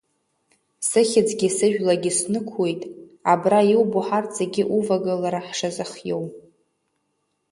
Сыхьӡгьы 0.87 1.49
сыжәлагьы 1.57 2.11
снықәуеит, 2.17 2.81
абра 3.31 3.61
иубо 3.71 3.99
ҳарҭ 4.07 4.29
зегьы 4.39 4.63
увагылара 4.77 5.41
ҳшазыхиоу. 5.47 6.25